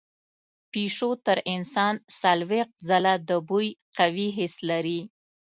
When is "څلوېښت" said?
2.21-2.75